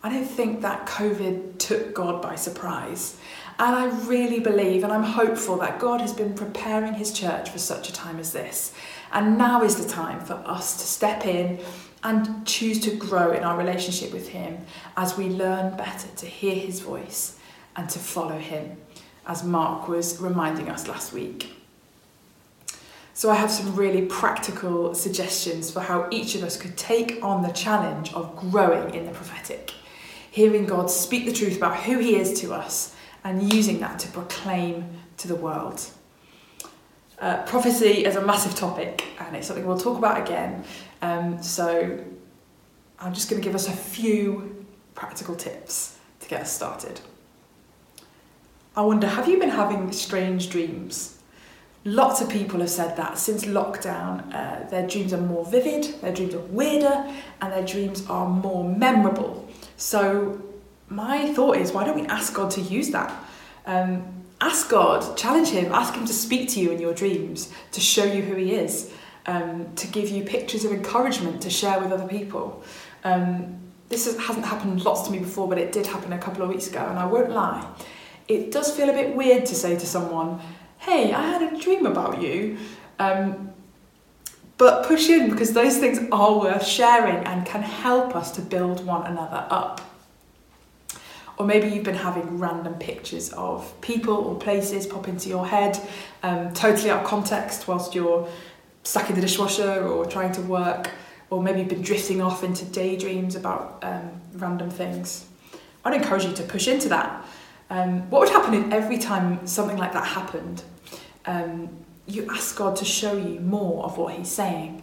I 0.06 0.08
don't 0.08 0.24
think 0.24 0.60
that 0.60 0.86
COVID 0.86 1.58
took 1.58 1.92
God 1.92 2.22
by 2.22 2.36
surprise. 2.36 3.16
And 3.58 3.74
I 3.74 3.86
really 4.06 4.38
believe 4.38 4.84
and 4.84 4.92
I'm 4.92 5.02
hopeful 5.02 5.56
that 5.56 5.80
God 5.80 6.00
has 6.00 6.12
been 6.12 6.32
preparing 6.32 6.94
his 6.94 7.12
church 7.12 7.50
for 7.50 7.58
such 7.58 7.88
a 7.88 7.92
time 7.92 8.20
as 8.20 8.32
this. 8.32 8.72
And 9.10 9.36
now 9.36 9.64
is 9.64 9.84
the 9.84 9.88
time 9.92 10.20
for 10.20 10.34
us 10.34 10.76
to 10.76 10.86
step 10.86 11.26
in 11.26 11.58
and 12.04 12.46
choose 12.46 12.78
to 12.82 12.94
grow 12.94 13.32
in 13.32 13.42
our 13.42 13.58
relationship 13.58 14.12
with 14.12 14.28
him 14.28 14.58
as 14.96 15.18
we 15.18 15.28
learn 15.28 15.76
better 15.76 16.06
to 16.18 16.26
hear 16.26 16.54
his 16.54 16.78
voice 16.78 17.36
and 17.74 17.90
to 17.90 17.98
follow 17.98 18.38
him 18.38 18.76
as 19.26 19.42
Mark 19.42 19.88
was 19.88 20.20
reminding 20.20 20.68
us 20.68 20.86
last 20.86 21.12
week. 21.12 21.50
So, 23.12 23.28
I 23.28 23.34
have 23.34 23.50
some 23.50 23.74
really 23.74 24.06
practical 24.06 24.94
suggestions 24.94 25.70
for 25.70 25.80
how 25.80 26.06
each 26.12 26.36
of 26.36 26.44
us 26.44 26.56
could 26.56 26.76
take 26.76 27.18
on 27.24 27.42
the 27.42 27.48
challenge 27.48 28.12
of 28.12 28.36
growing 28.36 28.94
in 28.94 29.06
the 29.06 29.10
prophetic, 29.12 29.72
hearing 30.36 30.66
God 30.66 30.90
speak 30.90 31.24
the 31.24 31.32
truth 31.32 31.56
about 31.56 31.78
who 31.78 31.96
He 31.98 32.14
is 32.14 32.38
to 32.42 32.52
us 32.52 32.94
and 33.24 33.54
using 33.54 33.80
that 33.80 33.98
to 34.00 34.08
proclaim 34.08 34.86
to 35.16 35.28
the 35.28 35.34
world. 35.34 35.80
Uh, 37.18 37.42
prophecy 37.44 38.04
is 38.04 38.16
a 38.16 38.20
massive 38.20 38.54
topic 38.54 39.02
and 39.18 39.34
it's 39.34 39.46
something 39.46 39.66
we'll 39.66 39.78
talk 39.78 39.96
about 39.96 40.20
again. 40.20 40.62
Um, 41.00 41.42
so, 41.42 41.98
I'm 43.00 43.14
just 43.14 43.30
going 43.30 43.40
to 43.40 43.48
give 43.48 43.54
us 43.54 43.66
a 43.66 43.72
few 43.72 44.66
practical 44.94 45.34
tips 45.34 45.98
to 46.20 46.28
get 46.28 46.42
us 46.42 46.52
started. 46.52 47.00
I 48.76 48.82
wonder, 48.82 49.06
have 49.06 49.26
you 49.28 49.38
been 49.38 49.48
having 49.48 49.90
strange 49.90 50.50
dreams? 50.50 51.18
Lots 51.86 52.20
of 52.20 52.28
people 52.28 52.60
have 52.60 52.68
said 52.68 52.94
that 52.98 53.16
since 53.16 53.46
lockdown, 53.46 54.34
uh, 54.34 54.68
their 54.68 54.86
dreams 54.86 55.14
are 55.14 55.20
more 55.20 55.46
vivid, 55.46 55.84
their 56.02 56.12
dreams 56.12 56.34
are 56.34 56.40
weirder, 56.40 57.10
and 57.40 57.52
their 57.54 57.64
dreams 57.64 58.06
are 58.10 58.28
more 58.28 58.68
memorable. 58.68 59.45
So, 59.76 60.42
my 60.88 61.32
thought 61.34 61.56
is, 61.56 61.72
why 61.72 61.84
don't 61.84 62.00
we 62.00 62.06
ask 62.06 62.34
God 62.34 62.50
to 62.52 62.60
use 62.60 62.90
that? 62.90 63.12
Um, 63.66 64.06
ask 64.40 64.68
God, 64.70 65.16
challenge 65.16 65.48
Him, 65.48 65.72
ask 65.72 65.94
Him 65.94 66.06
to 66.06 66.12
speak 66.12 66.48
to 66.50 66.60
you 66.60 66.70
in 66.70 66.80
your 66.80 66.94
dreams, 66.94 67.52
to 67.72 67.80
show 67.80 68.04
you 68.04 68.22
who 68.22 68.36
He 68.36 68.52
is, 68.52 68.92
um, 69.26 69.74
to 69.76 69.86
give 69.86 70.08
you 70.08 70.24
pictures 70.24 70.64
of 70.64 70.72
encouragement 70.72 71.42
to 71.42 71.50
share 71.50 71.80
with 71.80 71.92
other 71.92 72.08
people. 72.08 72.62
Um, 73.04 73.58
this 73.88 74.04
hasn't 74.18 74.46
happened 74.46 74.84
lots 74.84 75.02
to 75.02 75.12
me 75.12 75.18
before, 75.18 75.48
but 75.48 75.58
it 75.58 75.72
did 75.72 75.86
happen 75.86 76.12
a 76.12 76.18
couple 76.18 76.42
of 76.42 76.48
weeks 76.48 76.68
ago, 76.68 76.84
and 76.84 76.98
I 76.98 77.06
won't 77.06 77.30
lie 77.30 77.66
it 78.28 78.50
does 78.50 78.74
feel 78.74 78.88
a 78.90 78.92
bit 78.92 79.14
weird 79.14 79.46
to 79.46 79.54
say 79.54 79.76
to 79.76 79.86
someone, 79.86 80.40
hey, 80.78 81.12
I 81.12 81.22
had 81.22 81.42
a 81.42 81.60
dream 81.60 81.86
about 81.86 82.22
you. 82.22 82.58
Um, 82.98 83.52
but 84.58 84.86
push 84.86 85.08
in 85.08 85.30
because 85.30 85.52
those 85.52 85.78
things 85.78 85.98
are 86.10 86.38
worth 86.38 86.66
sharing 86.66 87.24
and 87.26 87.44
can 87.46 87.62
help 87.62 88.16
us 88.16 88.30
to 88.32 88.40
build 88.40 88.84
one 88.86 89.06
another 89.06 89.46
up. 89.50 89.80
Or 91.38 91.44
maybe 91.44 91.68
you've 91.68 91.84
been 91.84 91.94
having 91.94 92.38
random 92.38 92.74
pictures 92.74 93.32
of 93.34 93.78
people 93.82 94.14
or 94.14 94.36
places 94.36 94.86
pop 94.86 95.06
into 95.06 95.28
your 95.28 95.46
head, 95.46 95.78
um, 96.22 96.54
totally 96.54 96.90
out 96.90 97.02
of 97.02 97.06
context, 97.06 97.68
whilst 97.68 97.94
you're 97.94 98.26
stuck 98.84 99.10
in 99.10 99.16
the 99.16 99.20
dishwasher 99.20 99.86
or 99.86 100.06
trying 100.06 100.32
to 100.32 100.40
work. 100.40 100.90
Or 101.28 101.42
maybe 101.42 101.58
you've 101.60 101.68
been 101.68 101.82
drifting 101.82 102.22
off 102.22 102.42
into 102.42 102.64
daydreams 102.64 103.36
about 103.36 103.80
um, 103.82 104.10
random 104.34 104.70
things. 104.70 105.26
I'd 105.84 105.94
encourage 105.94 106.24
you 106.24 106.32
to 106.32 106.42
push 106.42 106.68
into 106.68 106.88
that 106.88 107.26
um, 107.70 108.08
what 108.10 108.20
would 108.20 108.28
happen 108.28 108.54
if 108.54 108.72
every 108.72 108.98
time 108.98 109.46
something 109.46 109.76
like 109.76 109.92
that 109.92 110.06
happened, 110.06 110.62
um, 111.24 111.68
you 112.06 112.26
ask 112.30 112.56
God 112.56 112.76
to 112.76 112.84
show 112.84 113.16
you 113.16 113.40
more 113.40 113.84
of 113.84 113.98
what 113.98 114.14
He's 114.14 114.30
saying? 114.30 114.82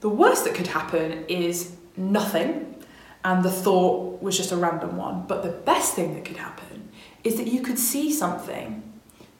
The 0.00 0.08
worst 0.08 0.44
that 0.44 0.54
could 0.54 0.68
happen 0.68 1.24
is 1.28 1.72
nothing, 1.96 2.74
and 3.24 3.44
the 3.44 3.50
thought 3.50 4.22
was 4.22 4.36
just 4.36 4.52
a 4.52 4.56
random 4.56 4.96
one. 4.96 5.26
But 5.26 5.42
the 5.42 5.50
best 5.50 5.94
thing 5.94 6.14
that 6.14 6.24
could 6.24 6.38
happen 6.38 6.90
is 7.22 7.36
that 7.36 7.48
you 7.48 7.60
could 7.60 7.78
see 7.78 8.12
something. 8.12 8.82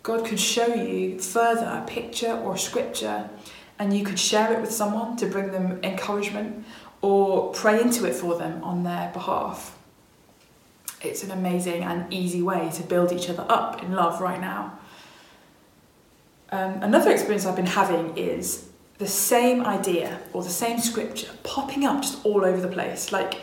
God 0.02 0.24
could 0.24 0.40
show 0.40 0.74
you 0.74 1.18
further 1.18 1.66
a 1.66 1.84
picture 1.86 2.32
or 2.32 2.56
scripture, 2.56 3.30
and 3.78 3.96
you 3.96 4.04
could 4.04 4.18
share 4.18 4.52
it 4.52 4.60
with 4.60 4.72
someone 4.72 5.16
to 5.16 5.26
bring 5.26 5.52
them 5.52 5.80
encouragement 5.82 6.64
or 7.00 7.52
pray 7.52 7.80
into 7.80 8.04
it 8.04 8.14
for 8.14 8.36
them 8.36 8.62
on 8.62 8.82
their 8.82 9.10
behalf 9.12 9.76
it's 11.02 11.22
an 11.22 11.30
amazing 11.30 11.82
and 11.82 12.12
easy 12.12 12.42
way 12.42 12.70
to 12.74 12.82
build 12.82 13.12
each 13.12 13.30
other 13.30 13.46
up 13.48 13.82
in 13.82 13.92
love 13.92 14.20
right 14.20 14.40
now. 14.40 14.78
Um, 16.52 16.82
another 16.82 17.10
experience 17.12 17.46
I've 17.46 17.56
been 17.56 17.66
having 17.66 18.16
is 18.16 18.68
the 18.98 19.06
same 19.06 19.64
idea 19.64 20.20
or 20.32 20.42
the 20.42 20.50
same 20.50 20.78
scripture 20.78 21.30
popping 21.42 21.84
up 21.84 22.02
just 22.02 22.24
all 22.24 22.44
over 22.44 22.60
the 22.60 22.68
place. 22.68 23.12
Like 23.12 23.34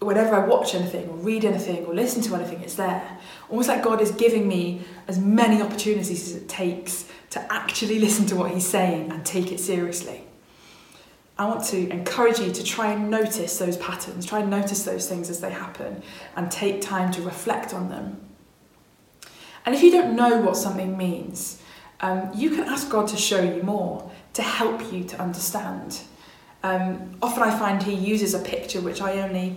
whenever 0.00 0.34
I 0.34 0.46
watch 0.46 0.74
anything 0.74 1.08
or 1.08 1.16
read 1.16 1.44
anything 1.44 1.84
or 1.86 1.94
listen 1.94 2.22
to 2.22 2.34
anything, 2.34 2.60
it's 2.62 2.74
there. 2.74 3.18
Almost 3.48 3.68
like 3.68 3.82
God 3.82 4.00
is 4.00 4.10
giving 4.10 4.48
me 4.48 4.82
as 5.06 5.18
many 5.18 5.62
opportunities 5.62 6.28
as 6.28 6.42
it 6.42 6.48
takes 6.48 7.06
to 7.30 7.52
actually 7.52 7.98
listen 7.98 8.26
to 8.26 8.36
what 8.36 8.50
He's 8.50 8.66
saying 8.66 9.10
and 9.12 9.24
take 9.24 9.52
it 9.52 9.60
seriously. 9.60 10.24
I 11.38 11.46
want 11.46 11.64
to 11.66 11.88
encourage 11.88 12.38
you 12.38 12.52
to 12.52 12.62
try 12.62 12.92
and 12.92 13.10
notice 13.10 13.58
those 13.58 13.78
patterns, 13.78 14.26
try 14.26 14.40
and 14.40 14.50
notice 14.50 14.84
those 14.84 15.08
things 15.08 15.30
as 15.30 15.40
they 15.40 15.50
happen, 15.50 16.02
and 16.36 16.50
take 16.50 16.82
time 16.82 17.10
to 17.12 17.22
reflect 17.22 17.72
on 17.72 17.88
them. 17.88 18.20
And 19.64 19.74
if 19.74 19.82
you 19.82 19.90
don't 19.90 20.16
know 20.16 20.40
what 20.40 20.56
something 20.56 20.98
means, 20.98 21.62
um, 22.02 22.30
you 22.34 22.50
can 22.50 22.64
ask 22.64 22.88
God 22.88 23.08
to 23.08 23.16
show 23.16 23.40
you 23.40 23.62
more, 23.62 24.10
to 24.34 24.42
help 24.42 24.92
you 24.92 25.04
to 25.04 25.20
understand. 25.20 26.00
Um, 26.62 27.16
often 27.22 27.42
I 27.42 27.58
find 27.58 27.82
he 27.82 27.94
uses 27.94 28.34
a 28.34 28.38
picture 28.38 28.80
which 28.80 29.00
I 29.00 29.20
only 29.20 29.56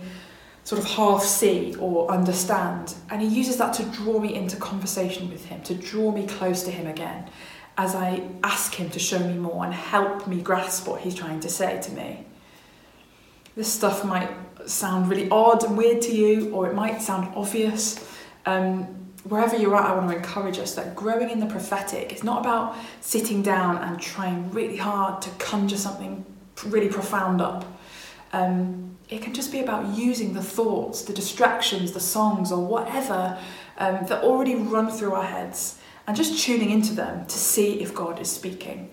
sort 0.64 0.80
of 0.80 0.88
half 0.88 1.22
see 1.22 1.74
or 1.78 2.10
understand, 2.10 2.94
and 3.10 3.20
he 3.20 3.28
uses 3.28 3.58
that 3.58 3.74
to 3.74 3.82
draw 3.84 4.18
me 4.18 4.34
into 4.34 4.56
conversation 4.56 5.30
with 5.30 5.44
him, 5.46 5.62
to 5.62 5.74
draw 5.74 6.10
me 6.10 6.26
close 6.26 6.62
to 6.62 6.70
him 6.70 6.86
again, 6.86 7.28
as 7.76 7.94
I 7.94 8.22
ask 8.42 8.74
him 8.74 8.88
to 8.90 8.98
show 8.98 9.18
me 9.18 9.34
more 9.34 9.64
and 9.64 9.74
help 9.74 10.26
me 10.26 10.40
grasp 10.40 10.88
what 10.88 11.00
he's 11.02 11.14
trying 11.14 11.40
to 11.40 11.50
say 11.50 11.80
to 11.82 11.92
me. 11.92 12.24
This 13.56 13.72
stuff 13.72 14.04
might 14.04 14.30
sound 14.66 15.10
really 15.10 15.28
odd 15.30 15.62
and 15.64 15.76
weird 15.76 16.00
to 16.02 16.14
you, 16.14 16.50
or 16.54 16.68
it 16.68 16.74
might 16.74 17.02
sound 17.02 17.32
obvious. 17.36 17.98
Um, 18.46 19.03
wherever 19.24 19.56
you're 19.56 19.74
at, 19.74 19.86
I 19.86 19.94
want 19.94 20.10
to 20.10 20.16
encourage 20.16 20.58
us 20.58 20.74
that 20.74 20.94
growing 20.94 21.30
in 21.30 21.40
the 21.40 21.46
prophetic 21.46 22.12
is 22.12 22.22
not 22.22 22.40
about 22.40 22.76
sitting 23.00 23.42
down 23.42 23.78
and 23.78 24.00
trying 24.00 24.50
really 24.50 24.76
hard 24.76 25.22
to 25.22 25.30
conjure 25.30 25.78
something 25.78 26.24
really 26.66 26.88
profound 26.88 27.40
up. 27.40 27.64
Um, 28.32 28.96
it 29.08 29.22
can 29.22 29.34
just 29.34 29.52
be 29.52 29.60
about 29.60 29.96
using 29.96 30.32
the 30.34 30.42
thoughts, 30.42 31.02
the 31.02 31.12
distractions, 31.12 31.92
the 31.92 32.00
songs, 32.00 32.50
or 32.52 32.64
whatever 32.64 33.38
um, 33.78 34.06
that 34.06 34.22
already 34.22 34.54
run 34.54 34.90
through 34.90 35.12
our 35.12 35.24
heads 35.24 35.78
and 36.06 36.16
just 36.16 36.42
tuning 36.42 36.70
into 36.70 36.94
them 36.94 37.26
to 37.26 37.38
see 37.38 37.80
if 37.80 37.94
God 37.94 38.20
is 38.20 38.30
speaking. 38.30 38.90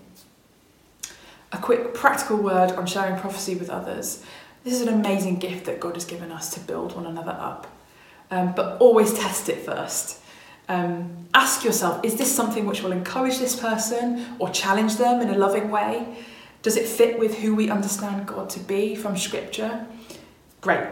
A 1.52 1.58
quick 1.58 1.94
practical 1.94 2.38
word 2.38 2.72
on 2.72 2.86
sharing 2.86 3.20
prophecy 3.20 3.56
with 3.56 3.70
others. 3.70 4.24
This 4.64 4.74
is 4.74 4.82
an 4.82 4.90
amazing 4.90 5.38
gift 5.38 5.66
that 5.66 5.80
God 5.80 5.96
has 5.96 6.06
given 6.06 6.32
us 6.32 6.54
to 6.54 6.60
build 6.62 6.96
one 6.96 7.06
another 7.06 7.32
up. 7.32 7.68
Um, 8.30 8.54
but 8.54 8.80
always 8.80 9.14
test 9.14 9.50
it 9.50 9.66
first. 9.66 10.21
Um, 10.72 11.28
ask 11.34 11.66
yourself 11.66 12.00
is 12.06 12.16
this 12.16 12.34
something 12.34 12.66
which 12.66 12.82
will 12.82 12.94
encourage 12.94 13.40
this 13.40 13.60
person 13.60 14.26
or 14.40 14.50
challenge 14.50 14.96
them 14.96 15.20
in 15.20 15.30
a 15.30 15.38
loving 15.38 15.70
way? 15.70 16.18
Does 16.62 16.78
it 16.78 16.88
fit 16.88 17.20
with 17.20 17.40
who 17.40 17.54
we 17.56 17.70
understand 17.70 18.26
God 18.26 18.50
to 18.52 18.60
be 18.62 18.96
from 18.96 19.18
Scripture? 19.18 19.86
Great. 20.62 20.88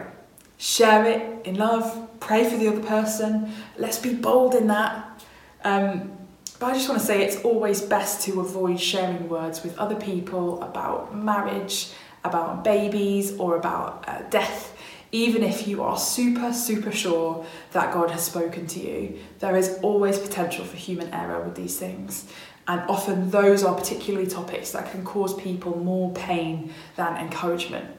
Share 0.58 1.06
it 1.06 1.46
in 1.46 1.54
love, 1.54 2.10
pray 2.20 2.44
for 2.44 2.58
the 2.58 2.68
other 2.68 2.82
person. 2.82 3.52
Let's 3.78 3.98
be 3.98 4.12
bold 4.12 4.54
in 4.54 4.66
that. 4.66 5.24
Um, 5.64 6.12
but 6.58 6.66
I 6.66 6.74
just 6.74 6.86
want 6.90 7.00
to 7.00 7.06
say 7.06 7.24
it's 7.24 7.42
always 7.42 7.80
best 7.80 8.20
to 8.26 8.40
avoid 8.40 8.78
sharing 8.78 9.30
words 9.30 9.62
with 9.62 9.78
other 9.78 9.96
people 9.96 10.62
about 10.62 11.16
marriage, 11.16 11.92
about 12.22 12.64
babies, 12.64 13.34
or 13.38 13.56
about 13.56 14.04
uh, 14.06 14.20
death. 14.28 14.69
Even 15.12 15.42
if 15.42 15.66
you 15.66 15.82
are 15.82 15.98
super, 15.98 16.52
super 16.52 16.92
sure 16.92 17.44
that 17.72 17.92
God 17.92 18.10
has 18.10 18.24
spoken 18.24 18.66
to 18.68 18.80
you, 18.80 19.18
there 19.40 19.56
is 19.56 19.78
always 19.82 20.18
potential 20.18 20.64
for 20.64 20.76
human 20.76 21.12
error 21.12 21.42
with 21.42 21.56
these 21.56 21.78
things. 21.78 22.30
And 22.68 22.82
often 22.82 23.30
those 23.30 23.64
are 23.64 23.74
particularly 23.74 24.28
topics 24.28 24.70
that 24.70 24.92
can 24.92 25.04
cause 25.04 25.34
people 25.34 25.76
more 25.76 26.12
pain 26.12 26.72
than 26.94 27.16
encouragement. 27.16 27.96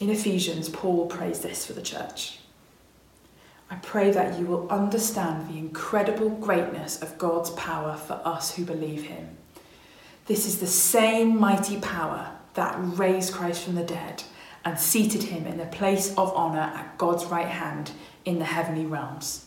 In 0.00 0.08
Ephesians, 0.08 0.70
Paul 0.70 1.06
prays 1.06 1.40
this 1.40 1.66
for 1.66 1.74
the 1.74 1.82
church. 1.82 2.38
I 3.70 3.74
pray 3.76 4.10
that 4.12 4.38
you 4.38 4.46
will 4.46 4.66
understand 4.70 5.48
the 5.48 5.58
incredible 5.58 6.30
greatness 6.30 7.02
of 7.02 7.18
God's 7.18 7.50
power 7.50 7.96
for 7.96 8.22
us 8.24 8.54
who 8.54 8.64
believe 8.64 9.02
him. 9.02 9.36
This 10.24 10.46
is 10.46 10.60
the 10.60 10.66
same 10.66 11.38
mighty 11.38 11.78
power 11.78 12.37
that 12.58 12.76
raised 12.98 13.32
Christ 13.32 13.62
from 13.62 13.76
the 13.76 13.84
dead 13.84 14.24
and 14.64 14.76
seated 14.76 15.22
him 15.22 15.46
in 15.46 15.58
the 15.58 15.66
place 15.66 16.12
of 16.18 16.34
honour 16.34 16.72
at 16.74 16.98
God's 16.98 17.24
right 17.26 17.46
hand 17.46 17.92
in 18.24 18.40
the 18.40 18.44
heavenly 18.44 18.84
realms. 18.84 19.44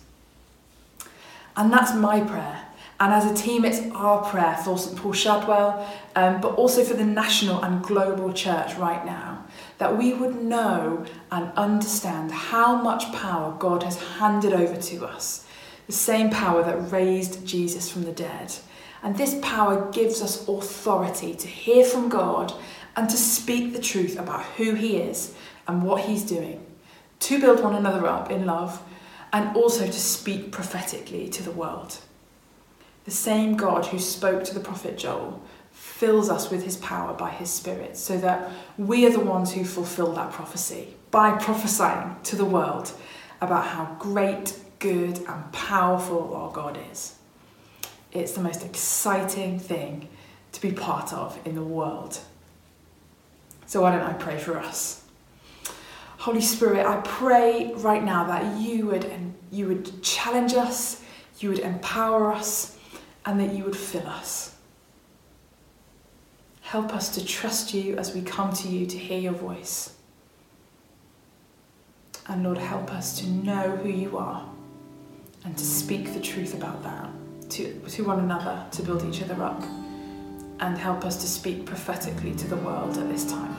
And 1.58 1.74
that's 1.74 1.94
my 1.94 2.22
prayer. 2.22 2.68
And 3.01 3.12
as 3.12 3.30
a 3.30 3.36
team, 3.36 3.65
it's 3.65 3.82
our 3.94 4.24
prayer 4.24 4.56
for 4.63 4.77
St 4.77 4.96
Paul 4.96 5.12
Shadwell, 5.12 5.86
um, 6.15 6.39
but 6.39 6.53
also 6.56 6.86
for 6.86 6.94
the 6.94 7.03
national 7.03 7.62
and 7.62 7.84
global 7.84 8.32
church 8.32 8.75
right 8.75 9.06
now, 9.06 9.44
that 9.77 9.98
we 9.98 10.13
would 10.13 10.41
know 10.41 11.06
and 11.34 11.51
understand 11.58 12.32
how 12.32 12.82
much 12.82 13.12
power 13.12 13.58
God 13.60 13.84
has 13.84 14.01
handed 14.20 14.53
over 14.53 14.77
to 14.77 15.06
us, 15.06 15.46
the 15.86 15.91
same 15.91 16.30
power 16.30 16.63
that 16.63 16.93
raised 16.93 17.45
Jesus 17.45 17.91
from 17.91 18.04
the 18.04 18.13
dead. 18.13 18.54
And 19.04 19.17
this 19.17 19.38
power 19.41 19.91
gives 19.91 20.21
us 20.21 20.47
authority 20.47 21.34
to 21.34 21.47
hear 21.47 21.84
from 21.84 22.08
God 22.08 22.54
and 22.95 23.10
to 23.10 23.17
speak 23.17 23.73
the 23.73 23.82
truth 23.82 24.17
about 24.17 24.43
who 24.58 24.73
He 24.73 24.97
is 24.97 25.34
and 25.67 25.84
what 25.84 26.04
He's 26.04 26.23
doing, 26.23 26.65
to 27.19 27.39
build 27.39 27.63
one 27.63 27.75
another 27.75 28.08
up 28.08 28.32
in 28.32 28.45
love 28.45 28.82
and 29.34 29.56
also 29.56 29.86
to 29.86 29.93
speak 29.93 30.51
prophetically 30.51 31.30
to 31.30 31.43
the 31.43 31.51
world. 31.51 31.97
The 33.06 33.12
same 33.12 33.56
God 33.56 33.88
who 33.88 33.99
spoke 33.99 34.43
to 34.45 34.54
the 34.54 34.60
prophet 34.60 34.97
Joel 34.97 35.41
fills 35.71 36.30
us 36.30 36.51
with 36.51 36.63
his 36.63 36.77
power 36.77 37.13
by 37.13 37.30
his 37.30 37.49
spirit 37.49 37.97
so 37.97 38.17
that 38.17 38.51
we 38.77 39.06
are 39.06 39.10
the 39.10 39.19
ones 39.19 39.54
who 39.54 39.63
fulfill 39.63 40.13
that 40.13 40.32
prophecy 40.32 40.95
by 41.10 41.32
prophesying 41.32 42.15
to 42.23 42.36
the 42.36 42.45
world 42.45 42.91
about 43.39 43.65
how 43.65 43.95
great, 43.97 44.58
good, 44.80 45.17
and 45.27 45.51
powerful 45.51 46.36
our 46.36 46.51
God 46.51 46.77
is. 46.91 47.15
It's 48.12 48.34
the 48.34 48.41
most 48.41 48.63
exciting 48.63 49.58
thing 49.58 50.10
to 50.51 50.62
be 50.62 50.71
part 50.71 51.13
of 51.13 51.39
in 51.45 51.56
the 51.56 51.63
world. 51.63 52.19
So, 53.71 53.84
why 53.84 53.91
don't 53.91 54.01
I 54.01 54.12
pray 54.12 54.38
for 54.38 54.57
us? 54.57 55.01
Holy 56.17 56.41
Spirit, 56.41 56.86
I 56.86 56.99
pray 57.05 57.71
right 57.75 58.03
now 58.03 58.25
that 58.25 58.60
you 58.60 58.88
would 58.88 59.05
and 59.05 59.34
you 59.49 59.65
would 59.67 60.03
challenge 60.03 60.55
us, 60.55 61.01
you 61.39 61.47
would 61.47 61.60
empower 61.60 62.34
us, 62.34 62.77
and 63.25 63.39
that 63.39 63.53
you 63.53 63.63
would 63.63 63.77
fill 63.77 64.05
us. 64.07 64.57
Help 66.60 66.93
us 66.93 67.15
to 67.15 67.25
trust 67.25 67.73
you 67.73 67.95
as 67.95 68.13
we 68.13 68.21
come 68.23 68.51
to 68.55 68.67
you 68.67 68.86
to 68.88 68.97
hear 68.97 69.21
your 69.21 69.31
voice. 69.31 69.95
And 72.27 72.43
Lord, 72.43 72.57
help 72.57 72.91
us 72.91 73.21
to 73.21 73.27
know 73.29 73.77
who 73.77 73.88
you 73.88 74.17
are 74.17 74.49
and 75.45 75.57
to 75.57 75.63
speak 75.63 76.13
the 76.13 76.19
truth 76.19 76.53
about 76.53 76.84
that 76.84 77.10
to, 77.51 77.79
to 77.79 78.03
one 78.03 78.19
another 78.19 78.65
to 78.71 78.84
build 78.84 79.05
each 79.05 79.23
other 79.23 79.41
up. 79.41 79.63
And 80.62 80.78
help 80.78 81.06
us 81.06 81.17
to 81.17 81.28
speak 81.28 81.65
prophetically 81.65 82.36
to 82.36 82.47
the 82.47 82.58
world 82.58 82.97
at 82.97 83.10
this 83.10 83.26
time. 83.26 83.56